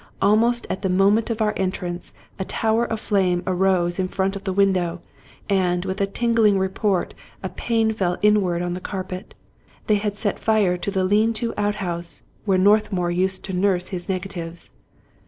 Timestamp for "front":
4.07-4.35